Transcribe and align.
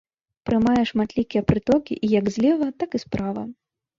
Прымае 0.49 0.79
шматлікія 0.91 1.41
прытокі 1.51 1.99
як 2.19 2.25
злева, 2.37 2.67
так 2.85 2.89
і 3.01 3.03
справа. 3.05 3.41